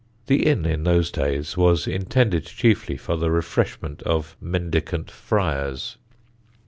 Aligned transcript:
The 0.25 0.47
inn 0.47 0.65
in 0.65 0.83
those 0.83 1.11
days 1.11 1.55
was 1.55 1.85
intended 1.85 2.47
chiefly 2.47 2.97
for 2.97 3.15
the 3.17 3.29
refreshment 3.29 4.01
of 4.01 4.35
mendicant 4.41 5.11
friars. 5.11 5.97